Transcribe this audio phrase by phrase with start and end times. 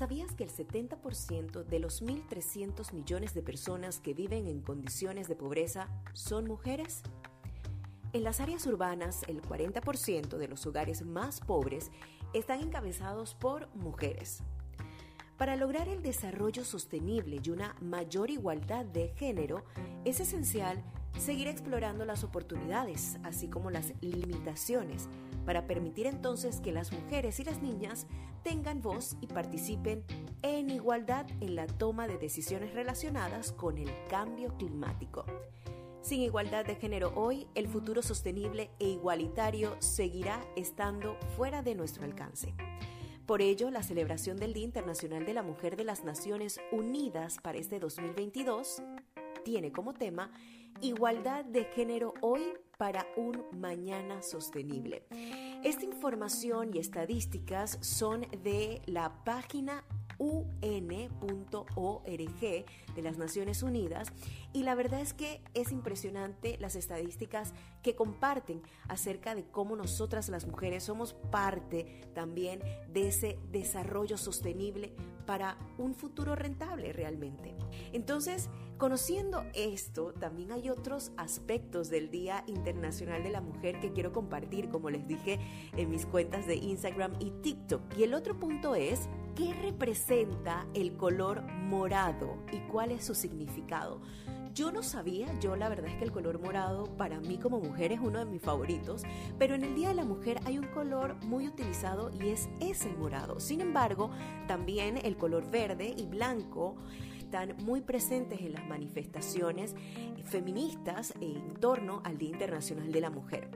[0.00, 5.36] ¿Sabías que el 70% de los 1.300 millones de personas que viven en condiciones de
[5.36, 7.02] pobreza son mujeres?
[8.14, 11.90] En las áreas urbanas, el 40% de los hogares más pobres
[12.32, 14.42] están encabezados por mujeres.
[15.36, 19.66] Para lograr el desarrollo sostenible y una mayor igualdad de género,
[20.06, 20.82] es esencial
[21.18, 25.08] seguir explorando las oportunidades, así como las limitaciones,
[25.44, 28.06] para permitir entonces que las mujeres y las niñas
[28.42, 30.04] tengan voz y participen
[30.42, 35.24] en igualdad en la toma de decisiones relacionadas con el cambio climático.
[36.02, 42.04] Sin igualdad de género hoy, el futuro sostenible e igualitario seguirá estando fuera de nuestro
[42.04, 42.54] alcance.
[43.26, 47.58] Por ello, la celebración del Día Internacional de la Mujer de las Naciones Unidas para
[47.58, 48.82] este 2022
[49.44, 50.32] tiene como tema
[50.82, 52.40] Igualdad de género hoy
[52.78, 55.04] para un mañana sostenible.
[55.62, 59.84] Esta información y estadísticas son de la página
[60.20, 64.12] un.org de las Naciones Unidas
[64.52, 70.28] y la verdad es que es impresionante las estadísticas que comparten acerca de cómo nosotras
[70.28, 72.60] las mujeres somos parte también
[72.92, 74.92] de ese desarrollo sostenible
[75.26, 77.54] para un futuro rentable realmente.
[77.92, 84.12] Entonces, conociendo esto, también hay otros aspectos del Día Internacional de la Mujer que quiero
[84.12, 85.38] compartir, como les dije
[85.76, 87.96] en mis cuentas de Instagram y TikTok.
[87.96, 94.00] Y el otro punto es ¿Qué representa el color morado y cuál es su significado?
[94.52, 97.92] Yo no sabía, yo la verdad es que el color morado para mí como mujer
[97.92, 99.04] es uno de mis favoritos,
[99.38, 102.90] pero en el Día de la Mujer hay un color muy utilizado y es ese
[102.94, 103.38] morado.
[103.38, 104.10] Sin embargo,
[104.48, 106.74] también el color verde y blanco
[107.18, 109.76] están muy presentes en las manifestaciones
[110.24, 113.48] feministas en torno al Día Internacional de la Mujer.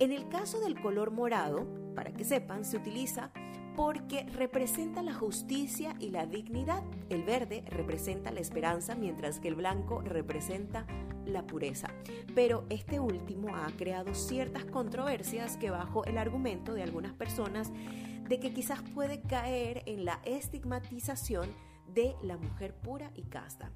[0.00, 3.30] En el caso del color morado, para que sepan, se utiliza
[3.76, 6.82] porque representa la justicia y la dignidad.
[7.08, 10.86] El verde representa la esperanza, mientras que el blanco representa
[11.26, 11.88] la pureza.
[12.34, 17.72] Pero este último ha creado ciertas controversias que bajo el argumento de algunas personas
[18.28, 21.48] de que quizás puede caer en la estigmatización
[21.92, 23.70] de la mujer pura y casta.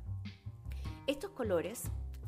[1.06, 1.84] Estos colores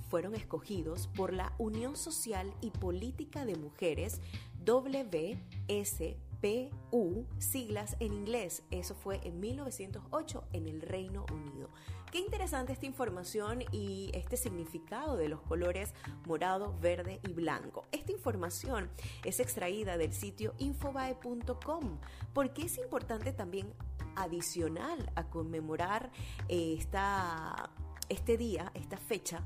[0.09, 4.21] fueron escogidos por la Unión Social y Política de Mujeres
[4.65, 8.63] WS PU, siglas en inglés.
[8.71, 11.69] Eso fue en 1908 en el Reino Unido.
[12.11, 15.95] Qué interesante esta información y este significado de los colores
[16.27, 17.85] morado, verde y blanco.
[17.93, 18.91] Esta información
[19.25, 21.99] es extraída del sitio infobae.com
[22.33, 23.73] porque es importante también
[24.17, 26.11] adicional a conmemorar
[26.49, 27.71] eh, esta,
[28.09, 29.43] este día, esta fecha,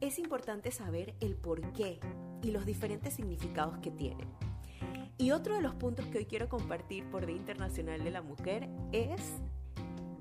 [0.00, 1.98] es importante saber el por qué
[2.42, 4.47] y los diferentes significados que tienen.
[5.20, 8.68] Y otro de los puntos que hoy quiero compartir por Día Internacional de la Mujer
[8.92, 9.20] es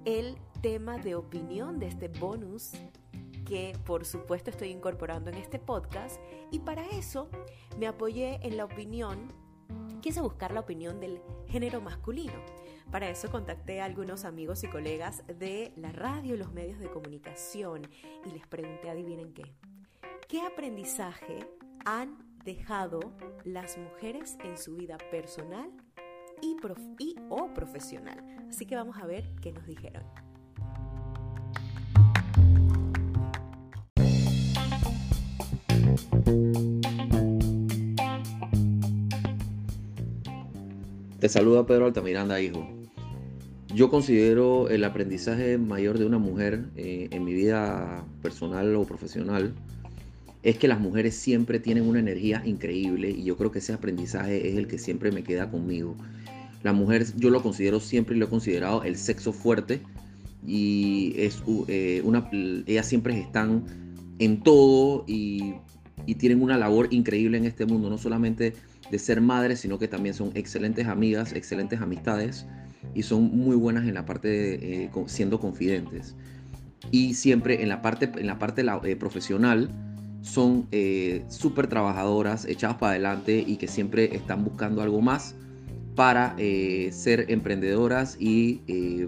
[0.05, 2.71] el tema de opinión de este bonus
[3.45, 6.19] que por supuesto estoy incorporando en este podcast
[6.51, 7.29] y para eso
[7.77, 9.31] me apoyé en la opinión,
[10.01, 12.33] quise buscar la opinión del género masculino.
[12.91, 16.89] Para eso contacté a algunos amigos y colegas de la radio y los medios de
[16.89, 17.87] comunicación
[18.25, 19.53] y les pregunté, adivinen qué,
[20.27, 21.47] ¿qué aprendizaje
[21.85, 23.01] han dejado
[23.43, 25.69] las mujeres en su vida personal
[26.41, 26.55] y,
[27.29, 28.23] o profesional.
[28.47, 30.03] Así que vamos a ver qué nos dijeron.
[41.19, 42.65] Te saluda Pedro Altamiranda, hijo.
[43.75, 49.53] Yo considero el aprendizaje mayor de una mujer eh, en mi vida personal o profesional
[50.43, 54.49] es que las mujeres siempre tienen una energía increíble y yo creo que ese aprendizaje
[54.49, 55.95] es el que siempre me queda conmigo.
[56.63, 59.81] La mujer yo lo considero siempre y lo he considerado el sexo fuerte
[60.45, 63.65] y es eh, una, ellas siempre están
[64.19, 65.55] en todo y,
[66.05, 68.53] y tienen una labor increíble en este mundo, no solamente
[68.89, 72.45] de ser madres, sino que también son excelentes amigas, excelentes amistades
[72.95, 76.15] y son muy buenas en la parte de, eh, siendo confidentes.
[76.91, 79.69] Y siempre en la parte, en la parte eh, profesional,
[80.27, 85.35] son eh, súper trabajadoras, echadas para adelante y que siempre están buscando algo más
[85.95, 89.07] para eh, ser emprendedoras y eh,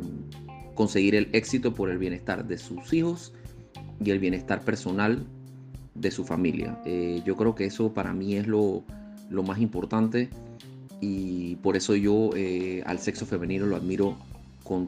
[0.75, 3.33] conseguir el éxito por el bienestar de sus hijos
[4.03, 5.25] y el bienestar personal
[5.93, 6.81] de su familia.
[7.25, 8.85] yo creo que eso para mí es lo,
[9.29, 10.29] más importante
[11.01, 12.29] y por eso yo
[12.85, 14.15] al sexo femenino lo admiro
[14.63, 14.87] con,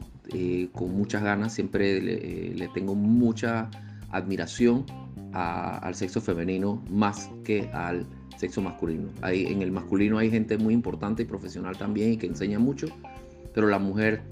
[0.74, 3.68] muchas ganas, siempre le tengo mucha
[4.10, 4.86] admiración
[5.32, 8.06] al sexo femenino más que al
[8.36, 9.08] sexo masculino.
[9.20, 12.86] Hay, en el masculino hay gente muy importante y profesional también y que enseña mucho,
[13.54, 14.22] pero la mujer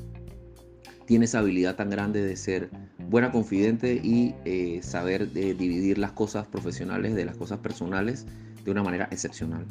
[1.07, 2.71] tiene esa habilidad tan grande de ser
[3.09, 8.27] buena confidente y eh, saber eh, dividir las cosas profesionales de las cosas personales
[8.65, 9.67] de una manera excepcional.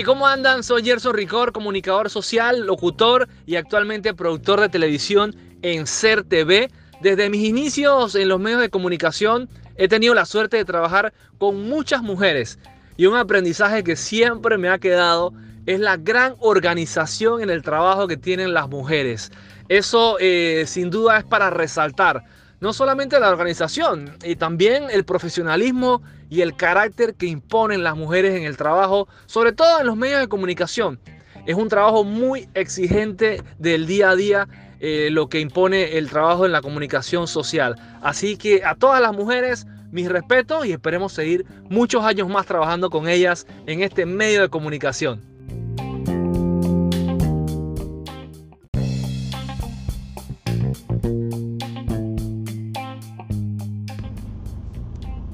[0.00, 0.62] Hey, ¿cómo andan?
[0.62, 6.70] Soy Gerson Ricor, comunicador social, locutor y actualmente productor de televisión en Ser TV.
[7.02, 11.68] Desde mis inicios en los medios de comunicación he tenido la suerte de trabajar con
[11.68, 12.58] muchas mujeres
[12.96, 15.34] y un aprendizaje que siempre me ha quedado
[15.66, 19.30] es la gran organización en el trabajo que tienen las mujeres.
[19.68, 22.24] Eso eh, sin duda es para resaltar
[22.60, 28.34] no solamente la organización, y también el profesionalismo y el carácter que imponen las mujeres
[28.34, 30.98] en el trabajo, sobre todo en los medios de comunicación.
[31.44, 34.48] Es un trabajo muy exigente del día a día,
[34.78, 37.76] eh, lo que impone el trabajo en la comunicación social.
[38.00, 42.90] Así que a todas las mujeres, mis respetos y esperemos seguir muchos años más trabajando
[42.90, 45.29] con ellas en este medio de comunicación.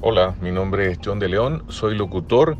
[0.09, 2.57] Hola, mi nombre es John de León, soy locutor.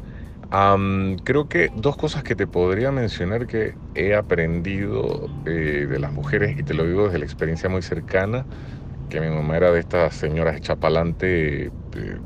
[1.24, 6.58] creo que dos cosas que te podría mencionar que he aprendido eh, de las mujeres,
[6.60, 8.48] y te lo digo desde la experiencia muy cercana,
[9.08, 12.20] que mi mamá era de estas señoras chapalante eh,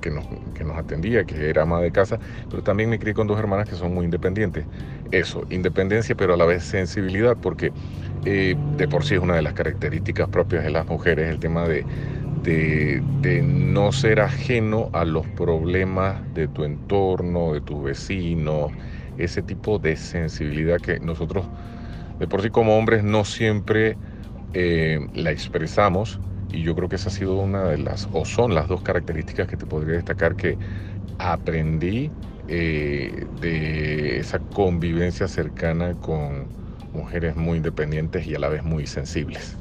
[0.00, 3.26] que, nos, que nos atendía, que era ama de casa, pero también me crié con
[3.26, 4.68] dos hermanas que son muy independientes.
[5.10, 7.72] Eso, independencia, pero a la vez sensibilidad, porque
[8.24, 11.66] eh, de por sí es una de las características propias de las mujeres, el tema
[11.68, 11.86] de
[12.30, 13.02] de,
[13.44, 18.72] no ser ajeno a los problemas de tu entorno, de tus vecinos,
[19.16, 21.46] ese tipo de sensibilidad que nosotros
[22.18, 23.98] de por sí como hombres no siempre
[24.52, 28.54] eh, la expresamos y yo creo que esa ha sido una de las, o son
[28.54, 30.58] las dos características que te podría destacar que
[31.18, 32.12] aprendí
[32.48, 36.52] eh, de esa convivencia cercana con
[36.92, 39.60] mujeres muy independientes y a la vez muy sensibles.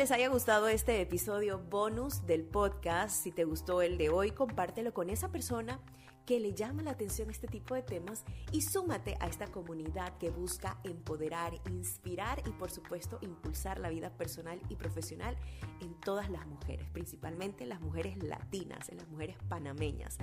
[0.00, 3.22] Les haya gustado este episodio bonus del podcast.
[3.22, 5.78] Si te gustó el de hoy, compártelo con esa persona
[6.24, 10.30] que le llama la atención este tipo de temas y súmate a esta comunidad que
[10.30, 15.36] busca empoderar, inspirar y por supuesto impulsar la vida personal y profesional
[15.82, 20.16] en todas las mujeres, principalmente las mujeres latinas, en las mujeres panameñas.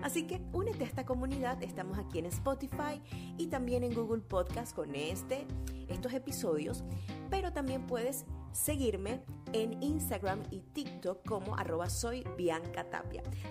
[0.00, 3.02] Así que únete a esta comunidad, estamos aquí en Spotify
[3.36, 5.44] y también en Google Podcast con este,
[5.88, 6.84] estos episodios,
[7.30, 9.20] pero también puedes seguirme
[9.52, 11.88] en Instagram y TikTok como arroba.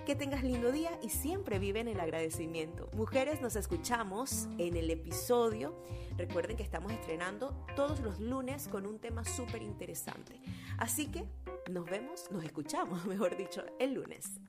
[0.06, 2.90] Que tengas lindo día y siempre vive en el agradecimiento.
[2.94, 5.74] Mujeres, nos escuchamos en el episodio.
[6.16, 10.40] Recuerden que estamos estrenando todos los lunes con un tema súper interesante.
[10.78, 11.24] Así que
[11.70, 14.40] nos vemos, nos escuchamos, mejor dicho, el lunes.